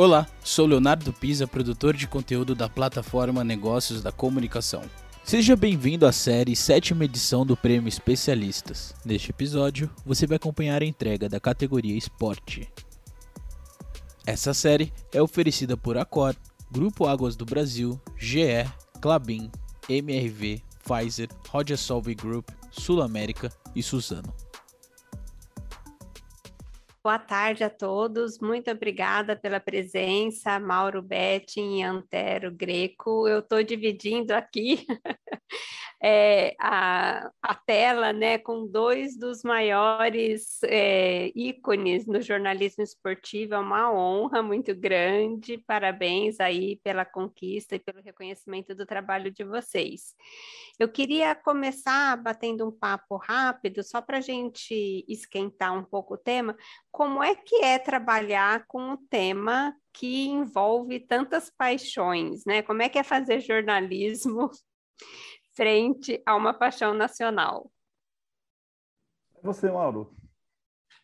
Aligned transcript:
Olá, 0.00 0.26
sou 0.42 0.64
Leonardo 0.64 1.12
Pisa, 1.12 1.46
produtor 1.46 1.94
de 1.94 2.08
conteúdo 2.08 2.54
da 2.54 2.70
plataforma 2.70 3.44
Negócios 3.44 4.00
da 4.00 4.10
Comunicação. 4.10 4.80
Seja 5.22 5.54
bem-vindo 5.54 6.06
à 6.06 6.10
série 6.10 6.56
sétima 6.56 7.04
edição 7.04 7.44
do 7.44 7.54
Prêmio 7.54 7.86
Especialistas. 7.86 8.94
Neste 9.04 9.28
episódio, 9.28 9.90
você 10.02 10.26
vai 10.26 10.36
acompanhar 10.36 10.80
a 10.80 10.86
entrega 10.86 11.28
da 11.28 11.38
categoria 11.38 11.94
Esporte. 11.94 12.66
Essa 14.24 14.54
série 14.54 14.90
é 15.12 15.20
oferecida 15.20 15.76
por 15.76 15.98
Accor, 15.98 16.34
Grupo 16.72 17.06
Águas 17.06 17.36
do 17.36 17.44
Brasil, 17.44 18.00
GE, 18.16 18.64
Clabin, 19.02 19.50
MRV, 19.86 20.62
Pfizer, 20.82 21.28
Roger 21.50 21.76
Solve 21.76 22.14
Group, 22.14 22.48
Sul 22.70 23.02
América 23.02 23.52
e 23.76 23.82
Suzano. 23.82 24.32
Boa 27.02 27.18
tarde 27.18 27.64
a 27.64 27.70
todos, 27.70 28.38
muito 28.40 28.70
obrigada 28.70 29.34
pela 29.34 29.58
presença, 29.58 30.60
Mauro 30.60 31.00
Betting 31.00 31.82
Antero 31.82 32.52
Greco. 32.52 33.26
Eu 33.26 33.38
estou 33.38 33.62
dividindo 33.62 34.32
aqui 34.32 34.86
é, 36.02 36.54
a, 36.58 37.30
a, 37.42 37.54
tela 37.54 38.12
né, 38.12 38.38
com 38.38 38.66
dois 38.66 39.18
dos 39.18 39.42
maiores 39.42 40.58
é, 40.64 41.30
ícones 41.34 42.06
no 42.06 42.22
jornalismo 42.22 42.82
esportivo. 42.82 43.54
É 43.54 43.58
uma 43.58 43.92
honra 43.92 44.42
muito 44.42 44.74
grande. 44.74 45.58
Parabéns 45.58 46.40
aí 46.40 46.76
pela 46.76 47.04
conquista 47.04 47.76
e 47.76 47.78
pelo 47.78 48.00
reconhecimento 48.00 48.74
do 48.74 48.86
trabalho 48.86 49.30
de 49.30 49.44
vocês. 49.44 50.14
Eu 50.78 50.88
queria 50.88 51.34
começar 51.34 52.16
batendo 52.16 52.66
um 52.66 52.72
papo 52.72 53.16
rápido, 53.16 53.82
só 53.82 54.00
para 54.00 54.18
a 54.18 54.22
gente 54.22 55.04
esquentar 55.06 55.76
um 55.76 55.84
pouco 55.84 56.14
o 56.14 56.18
tema. 56.18 56.56
Como 56.90 57.22
é 57.22 57.34
que 57.34 57.56
é 57.56 57.78
trabalhar 57.78 58.64
com 58.66 58.92
o 58.92 58.96
tema 58.96 59.76
que 59.92 60.28
envolve 60.28 61.00
tantas 61.00 61.50
paixões, 61.50 62.44
né? 62.46 62.62
Como 62.62 62.80
é 62.80 62.88
que 62.88 62.98
é 62.98 63.02
fazer 63.02 63.40
jornalismo 63.40 64.50
frente 65.54 66.22
a 66.24 66.36
uma 66.36 66.54
paixão 66.54 66.94
nacional. 66.94 67.70
É 69.36 69.42
você, 69.42 69.70
Mauro. 69.70 70.14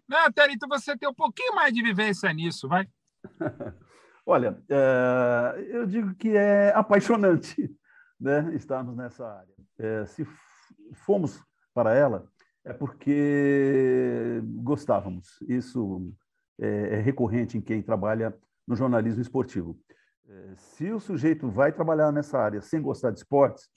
Não, 0.09 0.31
Terito, 0.33 0.69
você 0.69 0.97
tem 0.97 1.09
um 1.09 1.15
pouquinho 1.15 1.55
mais 1.55 1.73
de 1.73 1.83
vivência 1.83 2.33
nisso, 2.33 2.69
vai. 2.69 2.89
Olha, 4.25 4.61
é, 4.69 5.67
eu 5.69 5.87
digo 5.87 6.15
que 6.15 6.31
é 6.37 6.73
apaixonante 6.75 7.75
né, 8.19 8.55
estarmos 8.55 8.97
nessa 8.97 9.27
área. 9.27 9.55
É, 9.79 10.07
se 10.07 10.27
fomos 10.95 11.41
para 11.75 11.95
ela, 11.95 12.27
é 12.65 12.73
porque 12.73 14.41
gostávamos. 14.63 15.39
Isso 15.49 16.13
é, 16.59 16.95
é 16.95 17.01
recorrente 17.01 17.57
em 17.57 17.61
quem 17.61 17.83
trabalha 17.83 18.37
no 18.67 18.75
jornalismo 18.75 19.23
esportivo. 19.23 19.79
É, 20.29 20.57
se 20.57 20.91
o 20.91 20.99
sujeito 20.99 21.49
vai 21.49 21.73
trabalhar 21.73 22.11
nessa 22.11 22.39
área 22.39 22.61
sem 22.61 22.83
gostar 22.83 23.11
de 23.11 23.19
esportes, 23.19 23.69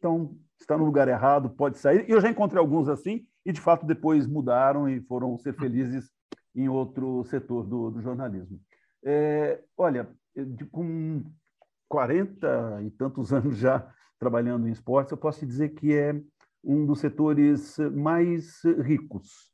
então 0.00 0.34
está 0.58 0.76
no 0.76 0.84
lugar 0.84 1.08
errado, 1.08 1.50
pode 1.50 1.78
sair. 1.78 2.08
E 2.08 2.12
eu 2.12 2.20
já 2.20 2.30
encontrei 2.30 2.58
alguns 2.58 2.88
assim, 2.88 3.26
e 3.44 3.52
de 3.52 3.60
fato 3.60 3.86
depois 3.86 4.26
mudaram 4.26 4.88
e 4.88 5.00
foram 5.02 5.36
ser 5.38 5.54
felizes 5.54 6.10
em 6.54 6.68
outro 6.68 7.22
setor 7.24 7.66
do, 7.66 7.90
do 7.90 8.00
jornalismo. 8.00 8.58
É, 9.04 9.62
olha, 9.76 10.08
de, 10.34 10.64
com 10.66 11.22
40 11.88 12.82
e 12.82 12.90
tantos 12.90 13.32
anos 13.32 13.58
já 13.58 13.86
trabalhando 14.18 14.66
em 14.66 14.72
esportes, 14.72 15.12
eu 15.12 15.18
posso 15.18 15.46
dizer 15.46 15.70
que 15.70 15.94
é 15.94 16.18
um 16.62 16.84
dos 16.84 17.00
setores 17.00 17.78
mais 17.92 18.62
ricos, 18.82 19.50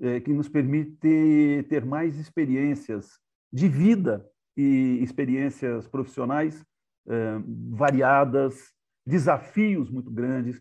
é, 0.00 0.20
que 0.20 0.32
nos 0.32 0.48
permite 0.48 1.64
ter 1.68 1.84
mais 1.84 2.16
experiências 2.18 3.18
de 3.52 3.68
vida 3.68 4.26
e 4.56 4.98
experiências 5.02 5.86
profissionais 5.86 6.64
é, 7.08 7.40
variadas, 7.70 8.72
desafios 9.06 9.90
muito 9.90 10.10
grandes. 10.10 10.60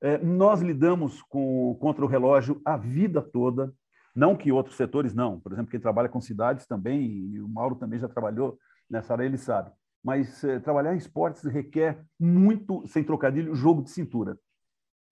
É, 0.00 0.18
nós 0.18 0.60
lidamos 0.60 1.22
com 1.22 1.76
contra 1.80 2.04
o 2.04 2.08
relógio 2.08 2.60
a 2.64 2.76
vida 2.76 3.20
toda, 3.20 3.72
não 4.14 4.36
que 4.36 4.52
outros 4.52 4.76
setores 4.76 5.14
não. 5.14 5.40
Por 5.40 5.52
exemplo, 5.52 5.70
quem 5.70 5.80
trabalha 5.80 6.08
com 6.08 6.20
cidades 6.20 6.66
também, 6.66 7.04
e 7.04 7.40
o 7.40 7.48
Mauro 7.48 7.76
também 7.76 7.98
já 7.98 8.08
trabalhou 8.08 8.58
nessa 8.88 9.12
área, 9.12 9.24
ele 9.24 9.38
sabe. 9.38 9.70
Mas 10.02 10.42
é, 10.44 10.58
trabalhar 10.60 10.94
em 10.94 10.98
esportes 10.98 11.44
requer 11.44 12.04
muito, 12.18 12.86
sem 12.86 13.02
trocadilho, 13.02 13.54
jogo 13.54 13.82
de 13.82 13.90
cintura. 13.90 14.38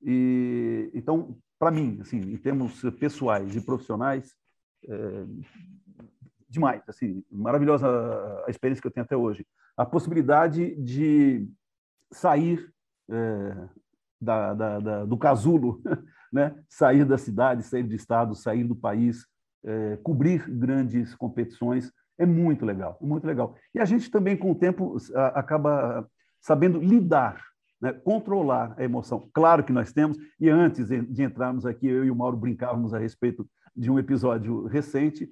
E 0.02 0.90
então, 0.94 1.36
para 1.58 1.70
mim, 1.70 1.98
assim, 2.00 2.18
em 2.18 2.36
termos 2.36 2.80
pessoais 2.98 3.56
e 3.56 3.60
profissionais, 3.60 4.34
é, 4.88 5.24
demais, 6.48 6.82
assim, 6.88 7.24
maravilhosa 7.30 7.86
a 8.46 8.50
experiência 8.50 8.80
que 8.80 8.88
eu 8.88 8.92
tenho 8.92 9.04
até 9.04 9.16
hoje. 9.16 9.46
A 9.76 9.84
possibilidade 9.84 10.74
de 10.76 11.46
sair 12.12 12.72
é, 13.10 13.68
da, 14.20 14.54
da, 14.54 14.78
da, 14.78 15.04
do 15.04 15.16
casulo, 15.16 15.80
né? 16.32 16.54
sair 16.68 17.04
da 17.04 17.18
cidade, 17.18 17.62
sair 17.62 17.82
do 17.82 17.94
estado, 17.94 18.34
sair 18.34 18.64
do 18.64 18.74
país, 18.74 19.26
é, 19.64 19.96
cobrir 19.98 20.48
grandes 20.48 21.14
competições, 21.14 21.92
é 22.18 22.24
muito 22.24 22.64
legal, 22.64 22.98
muito 23.00 23.26
legal. 23.26 23.56
E 23.74 23.80
a 23.80 23.84
gente 23.84 24.10
também, 24.10 24.36
com 24.36 24.50
o 24.50 24.54
tempo, 24.54 24.96
acaba 25.34 26.08
sabendo 26.40 26.80
lidar, 26.80 27.42
né? 27.80 27.92
controlar 27.92 28.74
a 28.78 28.84
emoção. 28.84 29.28
Claro 29.34 29.64
que 29.64 29.72
nós 29.72 29.92
temos, 29.92 30.16
e 30.40 30.48
antes 30.48 30.88
de 30.88 31.22
entrarmos 31.22 31.66
aqui, 31.66 31.86
eu 31.86 32.04
e 32.04 32.10
o 32.10 32.16
Mauro 32.16 32.36
brincávamos 32.36 32.94
a 32.94 32.98
respeito 32.98 33.46
de 33.74 33.90
um 33.90 33.98
episódio 33.98 34.66
recente, 34.66 35.30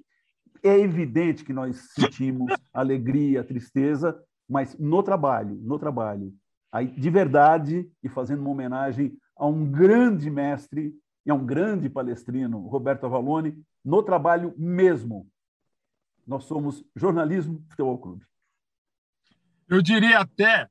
é 0.61 0.79
evidente 0.79 1.43
que 1.43 1.53
nós 1.53 1.91
sentimos 1.93 2.53
alegria, 2.73 3.43
tristeza, 3.43 4.19
mas 4.47 4.77
no 4.77 5.01
trabalho, 5.01 5.55
no 5.61 5.79
trabalho, 5.79 6.33
de 6.83 7.09
verdade 7.09 7.89
e 8.03 8.09
fazendo 8.09 8.41
uma 8.41 8.49
homenagem 8.49 9.17
a 9.35 9.45
um 9.45 9.69
grande 9.69 10.29
mestre 10.29 10.93
e 11.25 11.31
a 11.31 11.33
um 11.33 11.45
grande 11.45 11.89
palestrino, 11.89 12.59
Roberto 12.59 13.05
Avalone, 13.05 13.57
no 13.83 14.03
trabalho 14.03 14.53
mesmo. 14.57 15.27
Nós 16.25 16.43
somos 16.45 16.83
jornalismo 16.95 17.63
futebol 17.69 17.97
clube. 17.97 18.25
Eu 19.67 19.81
diria 19.81 20.19
até, 20.19 20.67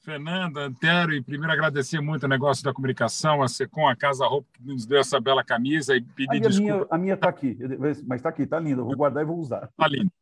Fernanda, 0.00 0.60
Antero, 0.60 1.12
e 1.12 1.22
primeiro 1.22 1.52
agradecer 1.52 2.00
muito 2.00 2.24
o 2.24 2.28
negócio 2.28 2.64
da 2.64 2.72
comunicação, 2.72 3.42
a 3.42 3.48
Secom, 3.48 3.88
a 3.88 3.96
Casa 3.96 4.26
Roupa, 4.26 4.48
que 4.52 4.62
nos 4.62 4.86
deu 4.86 4.98
essa 4.98 5.20
bela 5.20 5.44
camisa 5.44 5.96
e 5.96 6.02
pedir 6.02 6.40
desculpa. 6.40 6.86
A 6.90 6.98
minha 6.98 7.14
está 7.14 7.28
aqui, 7.28 7.56
mas 7.78 8.18
está 8.18 8.28
aqui, 8.28 8.42
está 8.42 8.58
linda, 8.58 8.82
vou 8.82 8.96
guardar 8.96 9.22
e 9.22 9.26
vou 9.26 9.38
usar. 9.38 9.64
Está 9.64 9.88
linda. 9.88 10.12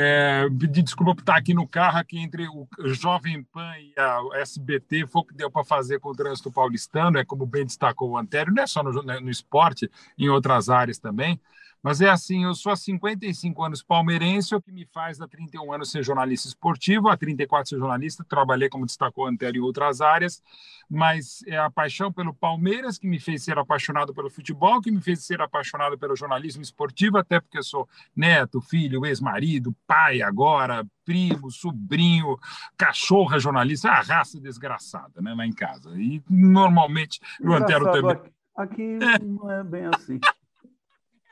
É, 0.00 0.48
desculpa 0.48 1.12
por 1.12 1.22
estar 1.22 1.36
aqui 1.36 1.52
no 1.52 1.66
carro, 1.66 1.98
aqui 1.98 2.20
entre 2.20 2.46
o 2.46 2.68
Jovem 2.84 3.42
Pan 3.42 3.72
e 3.78 3.92
a 3.98 4.20
SBT, 4.34 5.08
foi 5.08 5.22
o 5.22 5.24
que 5.24 5.34
deu 5.34 5.50
para 5.50 5.64
fazer 5.64 5.98
com 5.98 6.10
o 6.10 6.14
trânsito 6.14 6.52
paulistano, 6.52 7.18
é 7.18 7.24
como 7.24 7.44
bem 7.44 7.66
destacou 7.66 8.10
o 8.10 8.16
Antério, 8.16 8.54
não 8.54 8.62
é 8.62 8.66
só 8.68 8.80
no, 8.80 9.02
né, 9.02 9.18
no 9.18 9.28
esporte, 9.28 9.90
em 10.16 10.28
outras 10.28 10.68
áreas 10.68 11.00
também. 11.00 11.40
Mas 11.82 12.00
é 12.00 12.08
assim, 12.08 12.44
eu 12.44 12.54
sou 12.54 12.72
há 12.72 12.76
55 12.76 13.62
anos 13.62 13.82
palmeirense, 13.82 14.54
o 14.54 14.60
que 14.60 14.72
me 14.72 14.84
faz 14.86 15.20
há 15.20 15.28
31 15.28 15.72
anos 15.72 15.90
ser 15.90 16.02
jornalista 16.02 16.48
esportivo, 16.48 17.08
há 17.08 17.16
34 17.16 17.68
ser 17.68 17.78
jornalista, 17.78 18.24
trabalhei 18.28 18.68
como 18.68 18.84
destacou 18.84 19.26
Antero 19.26 19.56
em 19.56 19.60
outras 19.60 20.00
áreas, 20.00 20.42
mas 20.90 21.42
é 21.46 21.56
a 21.56 21.70
paixão 21.70 22.12
pelo 22.12 22.34
Palmeiras 22.34 22.98
que 22.98 23.06
me 23.06 23.20
fez 23.20 23.44
ser 23.44 23.58
apaixonado 23.58 24.12
pelo 24.12 24.28
futebol, 24.28 24.80
que 24.80 24.90
me 24.90 25.00
fez 25.00 25.24
ser 25.24 25.40
apaixonado 25.40 25.96
pelo 25.96 26.16
jornalismo 26.16 26.62
esportivo, 26.62 27.16
até 27.16 27.40
porque 27.40 27.58
eu 27.58 27.62
sou 27.62 27.88
neto, 28.14 28.60
filho, 28.60 29.06
ex-marido, 29.06 29.74
pai 29.86 30.20
agora, 30.20 30.84
primo, 31.04 31.50
sobrinho, 31.50 32.36
cachorra 32.76 33.38
jornalista, 33.38 33.88
a 33.88 34.00
raça 34.00 34.40
desgraçada, 34.40 35.20
né, 35.22 35.32
lá 35.32 35.46
em 35.46 35.52
casa. 35.52 35.90
E 35.96 36.22
normalmente 36.28 37.20
o 37.40 37.52
Antero 37.52 37.90
também. 37.92 38.18
Aqui 38.56 38.98
não 39.22 39.48
é 39.48 39.62
bem 39.62 39.84
assim 39.86 40.18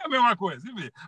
a 0.07 0.09
mesma 0.09 0.37
coisa. 0.37 0.65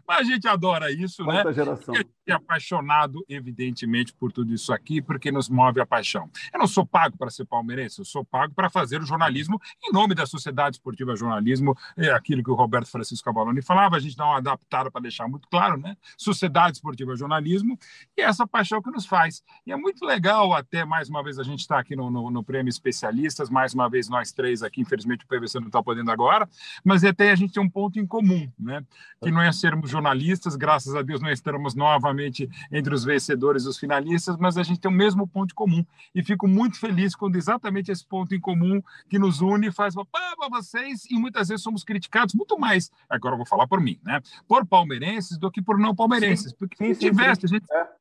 Mas 0.06 0.20
a 0.20 0.22
gente 0.22 0.46
adora 0.46 0.90
isso, 0.92 1.24
Quanta 1.24 1.44
né? 1.44 1.52
geração. 1.52 1.94
E 1.94 2.30
é 2.30 2.34
apaixonado, 2.34 3.24
evidentemente, 3.28 4.12
por 4.12 4.30
tudo 4.30 4.52
isso 4.52 4.72
aqui, 4.72 5.00
porque 5.00 5.32
nos 5.32 5.48
move 5.48 5.80
a 5.80 5.86
paixão. 5.86 6.30
Eu 6.52 6.58
não 6.58 6.66
sou 6.66 6.86
pago 6.86 7.16
para 7.16 7.30
ser 7.30 7.46
palmeirense, 7.46 7.98
eu 7.98 8.04
sou 8.04 8.24
pago 8.24 8.54
para 8.54 8.68
fazer 8.68 9.00
o 9.00 9.06
jornalismo 9.06 9.60
em 9.82 9.92
nome 9.92 10.14
da 10.14 10.26
Sociedade 10.26 10.76
Esportiva 10.76 11.16
Jornalismo, 11.16 11.76
é 11.96 12.10
aquilo 12.10 12.42
que 12.42 12.50
o 12.50 12.54
Roberto 12.54 12.90
Francisco 12.90 13.28
Abaloni 13.28 13.62
falava, 13.62 13.96
a 13.96 14.00
gente 14.00 14.16
dá 14.16 14.26
uma 14.26 14.38
adaptada 14.38 14.90
para 14.90 15.00
deixar 15.00 15.28
muito 15.28 15.48
claro, 15.48 15.78
né? 15.78 15.96
Sociedade 16.16 16.76
Esportiva 16.76 17.16
Jornalismo, 17.16 17.78
e 18.16 18.20
é 18.20 18.24
essa 18.24 18.46
paixão 18.46 18.82
que 18.82 18.90
nos 18.90 19.06
faz. 19.06 19.42
E 19.66 19.72
é 19.72 19.76
muito 19.76 20.04
legal, 20.04 20.52
até 20.52 20.84
mais 20.84 21.08
uma 21.08 21.22
vez, 21.22 21.38
a 21.38 21.42
gente 21.42 21.60
está 21.60 21.78
aqui 21.78 21.96
no, 21.96 22.10
no, 22.10 22.30
no, 22.30 22.44
Prêmio 22.44 22.70
Especialistas, 22.70 23.50
mais 23.50 23.74
uma 23.74 23.88
vez 23.88 24.08
nós 24.08 24.32
três 24.32 24.62
aqui, 24.62 24.80
infelizmente 24.80 25.24
o 25.24 25.28
PVC 25.28 25.60
não 25.60 25.68
está 25.68 25.82
podendo 25.82 26.10
agora, 26.10 26.48
mas 26.84 27.04
até 27.04 27.30
a 27.30 27.34
gente 27.34 27.52
tem 27.52 27.62
um 27.62 27.70
ponto 27.70 27.98
em 27.98 28.06
comum, 28.06 28.50
né? 28.58 28.84
Que 29.20 29.30
não 29.30 29.42
é 29.42 29.50
sermos 29.50 29.90
jornalistas, 29.90 30.54
graças 30.54 30.94
a 30.94 31.02
Deus 31.02 31.20
nós 31.20 31.32
estamos 31.32 31.74
novamente 31.74 32.48
entre 32.70 32.94
os 32.94 33.04
vencedores 33.04 33.64
e 33.64 33.68
os 33.68 33.76
finalistas, 33.76 34.36
mas 34.36 34.56
a 34.56 34.62
gente 34.62 34.80
tem 34.80 34.90
o 34.90 34.94
mesmo 34.94 35.26
ponto 35.26 35.54
comum. 35.54 35.84
E 36.14 36.22
fico 36.22 36.46
muito 36.46 36.78
feliz 36.78 37.16
quando 37.16 37.36
exatamente 37.36 37.90
esse 37.90 38.06
ponto 38.06 38.34
em 38.34 38.40
comum 38.40 38.80
que 39.08 39.18
nos 39.18 39.40
une 39.40 39.72
faz 39.72 39.94
para 39.94 40.48
vocês, 40.48 41.04
e 41.10 41.18
muitas 41.18 41.48
vezes 41.48 41.62
somos 41.62 41.82
criticados 41.82 42.34
muito 42.34 42.58
mais, 42.58 42.90
agora 43.08 43.34
eu 43.34 43.38
vou 43.38 43.46
falar 43.46 43.66
por 43.66 43.80
mim, 43.80 43.98
né? 44.04 44.20
Por 44.46 44.64
palmeirenses 44.64 45.36
do 45.36 45.50
que 45.50 45.60
por 45.60 45.78
não 45.78 45.94
palmeirenses. 45.94 46.50
Sim, 46.50 46.56
porque 46.58 46.76
sim, 46.76 46.94
se 46.94 47.00
tivesse, 47.00 47.40
sim, 47.40 47.46
a 47.46 47.58
gente. 47.58 47.72
É. 47.72 47.97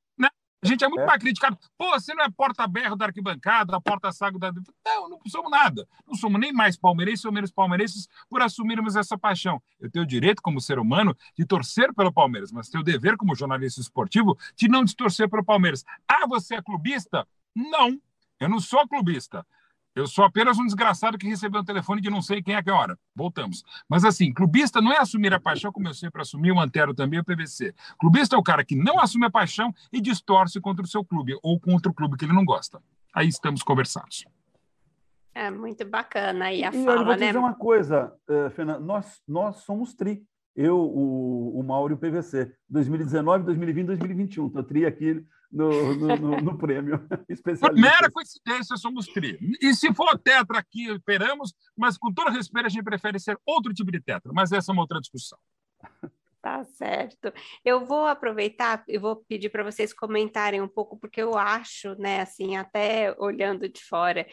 A 0.68 0.70
gente 0.70 0.84
é 0.84 0.88
muito 0.90 1.02
é. 1.02 1.06
mais 1.06 1.20
criticado. 1.20 1.58
Pô, 1.78 1.92
você 1.92 2.14
não 2.14 2.26
é 2.26 2.30
porta-berro 2.30 2.96
da 2.96 3.06
arquibancada, 3.06 3.80
porta-sago 3.80 4.38
da. 4.38 4.52
Não, 4.52 5.10
não 5.10 5.20
somos 5.28 5.50
nada. 5.50 5.88
Não 6.06 6.14
somos 6.14 6.40
nem 6.40 6.52
mais 6.52 6.78
palmeirenses 6.78 7.24
ou 7.24 7.32
menos 7.32 7.52
palmeirenses 7.52 8.08
por 8.30 8.42
assumirmos 8.42 8.96
essa 8.96 9.18
paixão. 9.18 9.62
Eu 9.80 9.90
tenho 9.90 10.04
o 10.04 10.08
direito, 10.08 10.42
como 10.42 10.60
ser 10.60 10.78
humano, 10.78 11.16
de 11.38 11.46
torcer 11.46 11.94
pelo 11.94 12.12
Palmeiras, 12.12 12.52
mas 12.52 12.70
tenho 12.70 12.82
o 12.82 12.86
dever, 12.86 13.16
como 13.16 13.36
jornalista 13.36 13.80
esportivo, 13.80 14.38
de 14.56 14.68
não 14.68 14.84
destorcer 14.84 15.30
pelo 15.30 15.44
Palmeiras. 15.44 15.86
Ah, 16.08 16.28
você 16.28 16.56
é 16.56 16.62
clubista? 16.62 17.26
Não, 17.56 17.98
eu 18.40 18.50
não 18.50 18.60
sou 18.60 18.86
clubista. 18.88 19.46
Eu 19.98 20.06
sou 20.06 20.24
apenas 20.24 20.60
um 20.60 20.66
desgraçado 20.66 21.18
que 21.18 21.28
recebeu 21.28 21.62
um 21.62 21.66
telefone 21.66 22.00
de 22.00 22.08
não 22.08 22.22
sei 22.22 22.40
quem 22.40 22.54
é 22.54 22.62
que 22.62 22.70
hora. 22.70 22.96
Voltamos. 23.16 23.64
Mas 23.90 24.06
assim, 24.06 24.32
clubista 24.32 24.80
não 24.80 24.94
é 24.94 25.00
assumir 25.00 25.34
a 25.34 25.40
paixão, 25.40 25.72
como 25.72 25.88
eu 25.88 25.94
sempre 25.96 26.22
assumi, 26.22 26.52
o 26.52 26.60
Antero 26.60 26.94
também, 26.94 27.20
o 27.20 27.24
PVC. 27.24 27.74
Clubista 28.00 28.36
é 28.36 28.40
o 28.40 28.44
cara 28.44 28.64
que 28.64 28.76
não 28.76 29.00
assume 29.00 29.26
a 29.26 29.32
paixão 29.32 29.74
e 29.92 30.00
distorce 30.00 30.62
contra 30.62 30.86
o 30.86 30.88
seu 30.88 31.04
clube, 31.04 31.36
ou 31.42 31.60
contra 31.60 31.92
o 31.92 31.96
clube 31.96 32.16
que 32.16 32.26
ele 32.26 32.34
não 32.34 32.46
gosta. 32.46 32.80
Aí 33.12 33.28
estamos 33.28 33.64
conversados. 33.64 34.24
É 35.34 35.50
muito 35.50 35.84
bacana 35.84 36.46
aí 36.46 36.64
a 36.64 36.70
e 36.70 36.86
fala, 36.86 37.02
eu 37.02 37.06
vou 37.06 37.16
né? 37.16 37.26
dizer 37.26 37.38
uma 37.40 37.56
coisa, 37.56 38.14
uh, 38.30 38.52
Fernanda, 38.52 38.80
nós, 38.80 39.20
nós 39.28 39.56
somos 39.64 39.96
tri. 39.96 40.24
Eu, 40.58 40.80
o, 40.80 41.60
o 41.60 41.64
Mauro 41.64 41.94
e 41.94 41.96
o 41.96 41.98
PVC. 42.00 42.52
2019, 42.68 43.46
2020, 43.46 43.86
2021. 43.86 44.48
Estou 44.48 44.64
tri 44.64 44.88
aqui 44.88 45.24
no, 45.52 45.94
no, 45.94 46.16
no, 46.18 46.42
no 46.42 46.58
prêmio 46.58 47.00
especialista. 47.30 47.80
Mera 47.80 48.10
coincidência, 48.12 48.76
somos 48.76 49.06
tri. 49.06 49.38
E 49.62 49.76
se 49.76 49.94
for 49.94 50.18
tetra 50.18 50.58
aqui, 50.58 50.90
esperamos, 50.92 51.54
mas 51.78 51.96
com 51.96 52.12
todo 52.12 52.32
respeito, 52.32 52.66
a 52.66 52.70
gente 52.70 52.84
prefere 52.84 53.20
ser 53.20 53.40
outro 53.46 53.72
tipo 53.72 53.92
de 53.92 54.02
tetra. 54.02 54.32
Mas 54.34 54.52
essa 54.52 54.72
é 54.72 54.74
uma 54.74 54.82
outra 54.82 55.00
discussão. 55.00 55.38
Tá 56.42 56.64
certo. 56.64 57.32
Eu 57.64 57.86
vou 57.86 58.06
aproveitar 58.06 58.84
e 58.88 58.98
vou 58.98 59.18
pedir 59.18 59.50
para 59.50 59.64
vocês 59.64 59.94
comentarem 59.94 60.62
um 60.62 60.68
pouco, 60.68 60.98
porque 60.98 61.22
eu 61.22 61.38
acho, 61.38 61.94
né, 62.00 62.22
assim, 62.22 62.56
até 62.56 63.14
olhando 63.20 63.68
de 63.68 63.84
fora, 63.84 64.26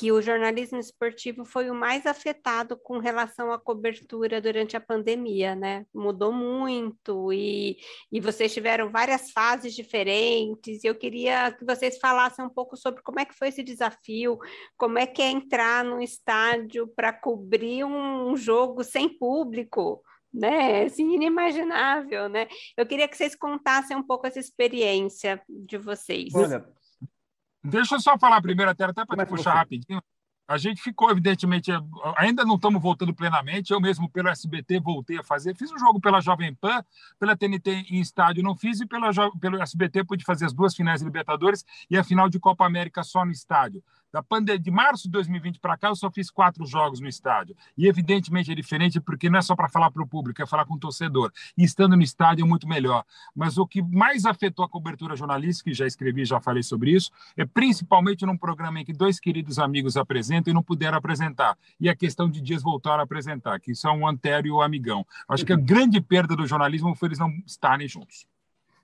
que 0.00 0.10
o 0.10 0.22
jornalismo 0.22 0.78
esportivo 0.78 1.44
foi 1.44 1.68
o 1.68 1.74
mais 1.74 2.06
afetado 2.06 2.74
com 2.74 2.96
relação 2.96 3.52
à 3.52 3.58
cobertura 3.58 4.40
durante 4.40 4.74
a 4.74 4.80
pandemia, 4.80 5.54
né? 5.54 5.84
Mudou 5.94 6.32
muito 6.32 7.30
e, 7.30 7.76
e 8.10 8.18
vocês 8.18 8.54
tiveram 8.54 8.90
várias 8.90 9.30
fases 9.30 9.74
diferentes. 9.74 10.82
Eu 10.84 10.94
queria 10.94 11.52
que 11.52 11.66
vocês 11.66 11.98
falassem 11.98 12.42
um 12.42 12.48
pouco 12.48 12.78
sobre 12.78 13.02
como 13.02 13.20
é 13.20 13.26
que 13.26 13.36
foi 13.36 13.48
esse 13.48 13.62
desafio, 13.62 14.38
como 14.74 14.98
é 14.98 15.06
que 15.06 15.20
é 15.20 15.30
entrar 15.30 15.84
no 15.84 16.00
estádio 16.00 16.88
para 16.96 17.12
cobrir 17.12 17.84
um 17.84 18.34
jogo 18.38 18.82
sem 18.82 19.06
público 19.06 20.02
né? 20.32 20.84
Assim, 20.84 21.12
inimaginável, 21.12 22.28
né? 22.28 22.46
Eu 22.76 22.86
queria 22.86 23.08
que 23.08 23.16
vocês 23.16 23.34
contassem 23.34 23.96
um 23.96 24.02
pouco 24.02 24.28
essa 24.28 24.38
experiência 24.38 25.42
de 25.48 25.76
vocês. 25.76 26.32
Olha, 26.34 26.64
deixa 27.62 27.96
eu 27.96 28.00
só 28.00 28.18
falar 28.18 28.40
primeiro, 28.40 28.70
até, 28.70 28.84
até 28.84 29.04
para 29.04 29.26
puxar 29.26 29.54
rapidinho. 29.54 30.02
A 30.50 30.58
gente 30.58 30.82
ficou, 30.82 31.08
evidentemente, 31.08 31.70
ainda 32.16 32.44
não 32.44 32.56
estamos 32.56 32.82
voltando 32.82 33.14
plenamente. 33.14 33.72
Eu 33.72 33.80
mesmo, 33.80 34.10
pelo 34.10 34.28
SBT, 34.28 34.80
voltei 34.80 35.16
a 35.16 35.22
fazer. 35.22 35.54
Fiz 35.54 35.70
um 35.70 35.78
jogo 35.78 36.00
pela 36.00 36.20
Jovem 36.20 36.52
Pan, 36.52 36.84
pela 37.20 37.36
TNT 37.36 37.84
em 37.88 38.00
estádio 38.00 38.42
não 38.42 38.56
fiz, 38.56 38.80
e 38.80 38.86
pela, 38.86 39.10
pelo 39.38 39.62
SBT 39.62 40.02
pude 40.02 40.24
fazer 40.24 40.46
as 40.46 40.52
duas 40.52 40.74
finais 40.74 40.98
de 40.98 41.06
Libertadores 41.06 41.64
e 41.88 41.96
a 41.96 42.02
final 42.02 42.28
de 42.28 42.40
Copa 42.40 42.66
América 42.66 43.04
só 43.04 43.24
no 43.24 43.30
estádio. 43.30 43.80
Da 44.12 44.22
pandemia, 44.22 44.60
de 44.60 44.70
março 44.70 45.04
de 45.04 45.10
2020 45.10 45.60
para 45.60 45.76
cá, 45.76 45.88
eu 45.88 45.96
só 45.96 46.10
fiz 46.10 46.30
quatro 46.30 46.66
jogos 46.66 47.00
no 47.00 47.08
estádio. 47.08 47.56
E, 47.76 47.86
evidentemente, 47.86 48.50
é 48.50 48.54
diferente 48.54 49.00
porque 49.00 49.30
não 49.30 49.38
é 49.38 49.42
só 49.42 49.54
para 49.54 49.68
falar 49.68 49.90
para 49.90 50.02
o 50.02 50.06
público, 50.06 50.42
é 50.42 50.46
falar 50.46 50.64
com 50.64 50.74
o 50.74 50.78
torcedor. 50.78 51.32
E 51.56 51.62
estando 51.62 51.96
no 51.96 52.02
estádio 52.02 52.44
é 52.44 52.48
muito 52.48 52.66
melhor. 52.66 53.04
Mas 53.34 53.56
o 53.56 53.66
que 53.66 53.80
mais 53.82 54.24
afetou 54.24 54.64
a 54.64 54.68
cobertura 54.68 55.14
jornalística, 55.14 55.70
e 55.70 55.74
já 55.74 55.86
escrevi, 55.86 56.24
já 56.24 56.40
falei 56.40 56.62
sobre 56.62 56.90
isso, 56.90 57.10
é 57.36 57.44
principalmente 57.44 58.26
num 58.26 58.36
programa 58.36 58.80
em 58.80 58.84
que 58.84 58.92
dois 58.92 59.20
queridos 59.20 59.58
amigos 59.58 59.96
apresentam 59.96 60.50
e 60.50 60.54
não 60.54 60.62
puderam 60.62 60.98
apresentar. 60.98 61.56
E 61.78 61.88
a 61.88 61.94
questão 61.94 62.28
de 62.28 62.40
dias 62.40 62.62
voltaram 62.62 63.00
a 63.00 63.04
apresentar, 63.04 63.60
que 63.60 63.74
são 63.74 64.00
o 64.00 64.08
Antério 64.08 64.48
e 64.48 64.52
o 64.52 64.60
Amigão. 64.60 65.06
Acho 65.28 65.46
que 65.46 65.52
a 65.52 65.56
grande 65.56 66.00
perda 66.00 66.34
do 66.34 66.46
jornalismo 66.46 66.94
foi 66.96 67.08
eles 67.08 67.18
não 67.18 67.30
estarem 67.46 67.86
juntos. 67.86 68.26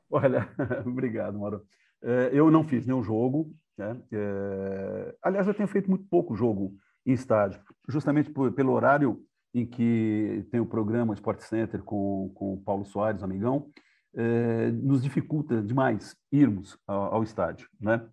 Olha, 0.08 0.49
obrigado, 0.87 1.38
Mauro. 1.38 1.62
É, 2.02 2.31
eu 2.32 2.50
não 2.50 2.62
fiz 2.62 2.87
nenhum 2.87 3.02
jogo, 3.02 3.52
né? 3.76 4.00
É... 4.12 5.14
Aliás, 5.23 5.46
eu 5.46 5.55
tenho 5.55 5.69
feito 5.69 5.88
muito 5.88 6.05
pouco 6.08 6.34
jogo 6.34 6.75
em 7.05 7.12
estádio, 7.12 7.61
justamente 7.88 8.31
por, 8.31 8.52
pelo 8.52 8.73
horário 8.73 9.23
em 9.55 9.64
que 9.64 10.46
tem 10.50 10.61
o 10.61 10.67
programa 10.67 11.14
Sport 11.14 11.40
Center 11.40 11.82
com, 11.82 12.31
com 12.34 12.55
o 12.55 12.61
Paulo 12.61 12.84
Soares, 12.84 13.23
amigão, 13.23 13.70
é, 14.14 14.70
nos 14.70 15.02
dificulta 15.02 15.62
demais 15.62 16.17
irmos 16.31 16.78
ao, 16.87 17.14
ao, 17.14 17.23
estádio. 17.23 17.69
Né? 17.81 18.06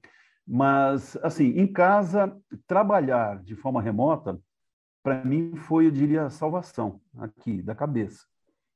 Mas, 0.47 1.17
assim, 1.21 1.45
em 1.57 1.67
casa, 1.67 2.33
trabalhar 2.67 3.41
de 3.43 3.55
forma 3.55 3.81
remota, 3.81 4.39
para 5.01 5.23
mim 5.25 5.55
foi, 5.55 5.87
eu 5.87 5.91
diria, 5.91 6.25
a 6.25 6.29
salvação 6.29 7.01
aqui, 7.17 7.61
da 7.61 7.75
cabeça. 7.75 8.25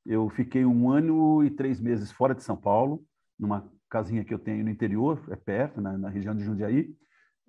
Eu 0.06 0.30
fiquei 0.30 0.66
um 0.66 0.90
ano 0.90 1.44
e 1.44 1.50
três 1.50 1.80
meses 1.80 2.12
fora 2.12 2.36
de 2.36 2.44
São 2.44 2.58
Paulo, 2.58 3.04
numa 3.40 3.70
casinha 3.90 4.24
que 4.24 4.34
eu 4.34 4.40
tenho 4.40 4.64
no 4.64 4.70
interior, 4.70 5.22
é 5.30 5.36
perto, 5.36 5.82
na, 5.82 5.98
na 5.98 6.10
região 6.10 6.36
de 6.36 6.44
Jundiaí. 6.44 6.94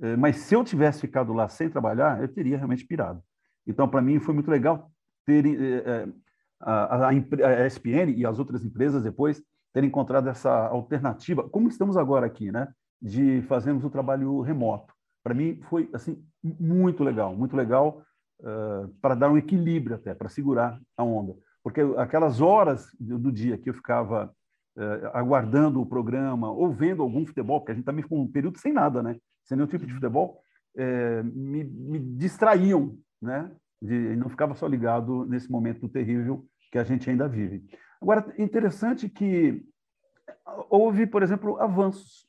É, 0.00 0.16
mas 0.16 0.36
se 0.36 0.54
eu 0.54 0.64
tivesse 0.64 1.00
ficado 1.00 1.32
lá 1.32 1.48
sem 1.48 1.68
trabalhar, 1.68 2.20
eu 2.20 2.28
teria 2.28 2.56
realmente 2.56 2.86
pirado. 2.86 3.22
Então, 3.66 3.88
para 3.88 4.00
mim, 4.00 4.20
foi 4.20 4.34
muito 4.34 4.50
legal 4.50 4.90
ter 5.26 5.44
é, 5.46 6.08
a, 6.60 7.06
a, 7.06 7.08
a 7.08 7.66
ESPN 7.66 8.12
e 8.16 8.24
as 8.24 8.38
outras 8.38 8.64
empresas 8.64 9.02
depois 9.02 9.42
terem 9.72 9.88
encontrado 9.88 10.28
essa 10.28 10.50
alternativa, 10.68 11.48
como 11.48 11.68
estamos 11.68 11.96
agora 11.96 12.26
aqui, 12.26 12.50
né? 12.50 12.68
De 13.00 13.42
fazermos 13.42 13.84
o 13.84 13.90
trabalho 13.90 14.40
remoto. 14.40 14.92
Para 15.22 15.34
mim, 15.34 15.60
foi 15.68 15.88
assim 15.92 16.24
muito 16.42 17.04
legal, 17.04 17.36
muito 17.36 17.54
legal 17.54 18.02
uh, 18.40 18.88
para 19.00 19.14
dar 19.14 19.30
um 19.30 19.36
equilíbrio 19.36 19.96
até, 19.96 20.14
para 20.14 20.28
segurar 20.28 20.80
a 20.96 21.04
onda. 21.04 21.36
Porque 21.62 21.80
aquelas 21.96 22.40
horas 22.40 22.88
do, 22.98 23.18
do 23.18 23.30
dia 23.30 23.58
que 23.58 23.68
eu 23.68 23.74
ficava 23.74 24.34
eh, 24.78 25.10
aguardando 25.12 25.80
o 25.80 25.86
programa 25.86 26.52
ou 26.52 26.70
vendo 26.70 27.02
algum 27.02 27.26
futebol, 27.26 27.58
porque 27.58 27.72
a 27.72 27.74
gente 27.74 27.84
também 27.84 28.04
ficou 28.04 28.20
um 28.20 28.30
período 28.30 28.58
sem 28.58 28.72
nada, 28.72 29.02
né? 29.02 29.16
Sem 29.44 29.56
nenhum 29.56 29.66
tipo 29.66 29.84
de 29.84 29.92
futebol, 29.92 30.40
eh, 30.76 31.20
me, 31.24 31.64
me, 31.64 31.98
distraíam, 31.98 32.96
né? 33.20 33.50
De, 33.82 34.14
não 34.14 34.28
ficava 34.28 34.54
só 34.54 34.68
ligado 34.68 35.26
nesse 35.26 35.50
momento 35.50 35.88
terrível 35.88 36.46
que 36.70 36.78
a 36.78 36.84
gente 36.84 37.10
ainda 37.10 37.26
vive. 37.26 37.64
Agora, 38.00 38.32
interessante 38.38 39.08
que 39.08 39.66
houve, 40.70 41.08
por 41.08 41.24
exemplo, 41.24 41.60
avanços. 41.60 42.24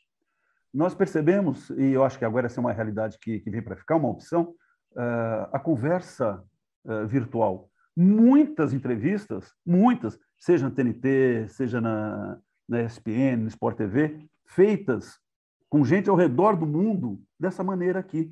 Nós 0.73 0.95
percebemos, 0.95 1.69
e 1.71 1.91
eu 1.91 2.03
acho 2.03 2.17
que 2.17 2.25
agora 2.25 2.47
essa 2.47 2.59
é 2.59 2.61
uma 2.61 2.73
realidade 2.73 3.19
que, 3.19 3.39
que 3.39 3.49
vem 3.51 3.61
para 3.61 3.75
ficar, 3.75 3.95
uma 3.95 4.09
opção, 4.09 4.55
uh, 4.93 5.49
a 5.51 5.59
conversa 5.59 6.43
uh, 6.85 7.05
virtual. 7.07 7.69
Muitas 7.95 8.73
entrevistas, 8.73 9.53
muitas, 9.63 10.17
seja 10.39 10.67
na 10.69 10.75
TNT, 10.75 11.47
seja 11.49 11.81
na, 11.81 12.39
na 12.69 12.83
ESPN, 12.83 13.37
no 13.41 13.47
Sport 13.47 13.77
TV, 13.77 14.25
feitas 14.45 15.17
com 15.69 15.83
gente 15.83 16.09
ao 16.09 16.15
redor 16.15 16.55
do 16.55 16.65
mundo 16.65 17.19
dessa 17.39 17.63
maneira 17.63 17.99
aqui. 17.99 18.31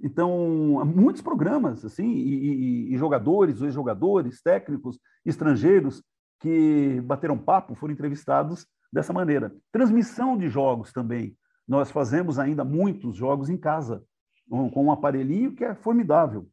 Então, 0.00 0.84
muitos 0.84 1.22
programas, 1.22 1.84
assim, 1.84 2.08
e, 2.08 2.88
e, 2.90 2.94
e 2.94 2.98
jogadores, 2.98 3.60
ex-jogadores, 3.60 4.42
técnicos, 4.42 4.98
estrangeiros 5.24 6.02
que 6.40 7.00
bateram 7.04 7.36
papo, 7.36 7.74
foram 7.74 7.92
entrevistados 7.92 8.66
dessa 8.92 9.12
maneira. 9.12 9.52
Transmissão 9.72 10.36
de 10.36 10.48
jogos 10.48 10.92
também. 10.92 11.36
Nós 11.66 11.90
fazemos 11.90 12.38
ainda 12.38 12.64
muitos 12.64 13.16
jogos 13.16 13.50
em 13.50 13.56
casa, 13.56 14.02
com 14.48 14.84
um 14.84 14.92
aparelhinho 14.92 15.54
que 15.54 15.64
é 15.64 15.74
formidável. 15.74 16.48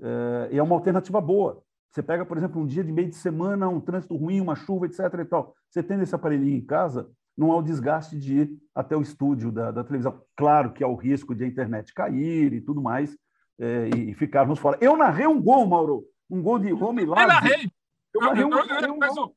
É, 0.00 0.56
é 0.56 0.62
uma 0.62 0.74
alternativa 0.74 1.20
boa. 1.20 1.62
Você 1.90 2.02
pega, 2.02 2.24
por 2.24 2.36
exemplo, 2.36 2.60
um 2.60 2.66
dia 2.66 2.84
de 2.84 2.92
meio 2.92 3.08
de 3.08 3.16
semana, 3.16 3.68
um 3.68 3.80
trânsito 3.80 4.16
ruim, 4.16 4.40
uma 4.40 4.54
chuva, 4.54 4.86
etc. 4.86 5.00
E 5.20 5.24
tal. 5.24 5.54
Você 5.70 5.82
tendo 5.82 6.02
esse 6.02 6.14
aparelhinho 6.14 6.56
em 6.56 6.64
casa, 6.64 7.10
não 7.36 7.52
há 7.52 7.56
o 7.56 7.62
desgaste 7.62 8.18
de 8.18 8.40
ir 8.40 8.50
até 8.74 8.96
o 8.96 9.00
estúdio 9.00 9.52
da, 9.52 9.70
da 9.70 9.84
televisão. 9.84 10.20
Claro 10.36 10.72
que 10.72 10.82
há 10.82 10.88
o 10.88 10.96
risco 10.96 11.34
de 11.34 11.44
a 11.44 11.46
internet 11.46 11.94
cair 11.94 12.52
e 12.52 12.60
tudo 12.60 12.82
mais, 12.82 13.16
é, 13.58 13.88
e 13.96 14.14
ficarmos 14.14 14.58
fora. 14.58 14.76
Eu 14.80 14.96
narrei 14.96 15.26
um 15.26 15.40
gol, 15.40 15.66
Mauro, 15.66 16.04
um 16.28 16.42
gol 16.42 16.58
de 16.58 16.72
home 16.72 17.04
lá. 17.04 17.22
Eu 17.22 17.28
narrei. 17.28 17.70
Eu 18.14 18.20
narrei 18.20 18.44
um, 18.44 18.50
eu, 18.50 18.58
eu, 18.58 18.80
eu, 18.80 18.94
um 18.94 18.98
gol, 18.98 19.34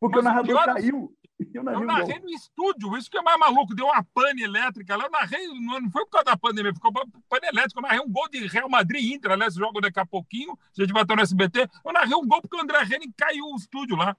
porque 0.00 0.18
o 0.18 0.22
narrador 0.22 0.64
caiu. 0.64 1.12
Eu 1.52 1.62
narrei, 1.62 1.82
eu 1.82 1.86
narrei 1.86 2.18
no 2.20 2.30
estúdio, 2.30 2.96
isso 2.96 3.10
que 3.10 3.18
é 3.18 3.22
mais 3.22 3.38
maluco. 3.38 3.74
Deu 3.74 3.86
uma 3.86 4.02
pane 4.02 4.42
elétrica 4.42 4.96
lá. 4.96 5.04
Eu 5.04 5.10
narrei, 5.10 5.46
não 5.48 5.90
foi 5.90 6.04
por 6.04 6.12
causa 6.12 6.24
da 6.24 6.36
pandemia, 6.36 6.72
ficou 6.72 6.90
pane 6.92 7.46
elétrica. 7.46 7.78
Eu 7.78 7.82
narrei 7.82 8.00
um 8.00 8.10
gol 8.10 8.28
de 8.28 8.46
Real 8.46 8.68
Madrid 8.70 9.12
Inter, 9.12 9.32
aliás, 9.32 9.54
jogo 9.54 9.80
daqui 9.80 10.00
a 10.00 10.06
pouquinho. 10.06 10.52
A 10.76 10.82
gente 10.82 10.92
vai 10.92 11.02
estar 11.02 11.14
no 11.14 11.22
SBT. 11.22 11.68
Eu 11.84 11.92
narrei 11.92 12.14
um 12.14 12.26
gol 12.26 12.40
porque 12.40 12.56
o 12.56 12.60
André 12.60 12.82
Henning 12.84 13.12
caiu 13.16 13.44
o 13.46 13.56
estúdio 13.56 13.96
lá. 13.96 14.16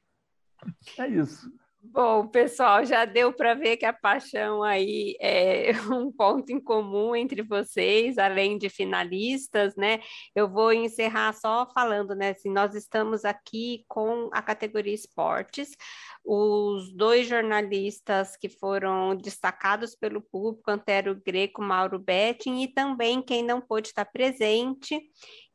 É 0.98 1.08
isso. 1.08 1.52
Bom, 1.90 2.28
pessoal, 2.28 2.84
já 2.86 3.06
deu 3.06 3.32
para 3.32 3.54
ver 3.54 3.78
que 3.78 3.86
a 3.86 3.94
paixão 3.94 4.62
aí 4.62 5.16
é 5.22 5.72
um 5.92 6.12
ponto 6.12 6.52
em 6.52 6.60
comum 6.60 7.16
entre 7.16 7.42
vocês, 7.42 8.18
além 8.18 8.58
de 8.58 8.70
finalistas, 8.70 9.76
né? 9.76 10.00
Eu 10.36 10.50
vou 10.50 10.74
encerrar 10.74 11.34
só 11.34 11.66
falando, 11.74 12.14
né? 12.14 12.32
Assim, 12.32 12.52
nós 12.52 12.76
estamos 12.76 13.24
aqui 13.24 13.86
com 13.88 14.30
a 14.34 14.42
categoria 14.42 14.94
esportes, 14.94 15.70
os 16.26 16.94
dois 16.94 17.28
jornalistas 17.28 18.36
que 18.36 18.50
foram 18.50 19.16
destacados 19.16 19.96
pelo 19.96 20.22
público, 20.22 20.70
Antero 20.70 21.16
Greco, 21.26 21.62
Mauro 21.62 22.00
Betting, 22.00 22.64
e 22.64 22.68
também 22.68 23.22
quem 23.22 23.44
não 23.44 23.62
pôde 23.62 23.88
estar 23.88 24.06
presente, 24.06 25.02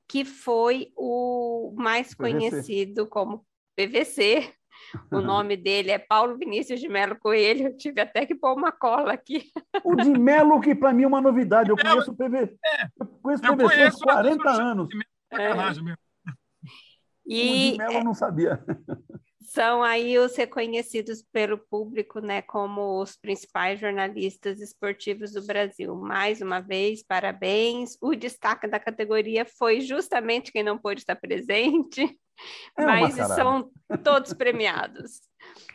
que 0.08 0.24
foi 0.24 0.92
o 0.96 1.74
mais 1.76 2.14
conhecido 2.14 3.06
como 3.06 3.46
PVC, 3.76 4.52
o 5.10 5.20
nome 5.20 5.56
dele 5.56 5.90
é 5.90 5.98
Paulo 5.98 6.36
Vinícius 6.36 6.80
de 6.80 6.88
Melo 6.88 7.16
Coelho. 7.16 7.68
Eu 7.68 7.76
tive 7.76 8.00
até 8.00 8.26
que 8.26 8.34
pôr 8.34 8.54
uma 8.56 8.72
cola 8.72 9.12
aqui. 9.12 9.50
O 9.84 9.96
de 9.96 10.10
Melo, 10.10 10.60
que 10.60 10.74
para 10.74 10.92
mim 10.92 11.04
é 11.04 11.06
uma 11.06 11.20
novidade. 11.20 11.70
Eu 11.70 11.76
conheço 11.76 12.10
o 12.10 12.16
PVC. 12.16 12.56
É, 12.64 12.84
eu 12.98 13.06
conheço 13.22 13.44
o 13.44 13.56
PVC 13.56 13.82
há 13.82 13.90
40 13.92 14.50
anos. 14.50 14.88
É. 15.30 15.50
E, 17.26 17.68
o 17.68 17.72
de 17.72 17.78
Melo 17.78 17.92
eu 17.94 18.04
não 18.04 18.14
sabia. 18.14 18.64
São 19.52 19.82
aí 19.82 20.18
os 20.18 20.34
reconhecidos 20.34 21.22
pelo 21.30 21.58
público, 21.58 22.20
né, 22.20 22.40
como 22.40 23.02
os 23.02 23.16
principais 23.16 23.78
jornalistas 23.78 24.62
esportivos 24.62 25.32
do 25.32 25.44
Brasil. 25.44 25.94
Mais 25.94 26.40
uma 26.40 26.60
vez, 26.60 27.02
parabéns. 27.02 27.98
O 28.00 28.14
destaque 28.14 28.66
da 28.66 28.80
categoria 28.80 29.44
foi 29.44 29.82
justamente 29.82 30.50
quem 30.50 30.62
não 30.62 30.78
pôde 30.78 31.00
estar 31.00 31.16
presente, 31.16 32.00
é 32.78 32.86
mas 32.86 33.14
são 33.14 33.70
todos 34.02 34.32
premiados. 34.32 35.20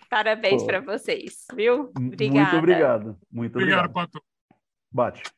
Parabéns 0.10 0.63
para 0.63 0.79
vocês, 0.79 1.46
viu? 1.53 1.91
Obrigada. 1.96 2.39
Muito 2.39 2.57
obrigado. 2.57 3.17
Muito 3.31 3.55
obrigado. 3.57 3.89
Obrigado, 3.89 3.93
Pato. 3.93 4.24
Bate. 4.91 5.37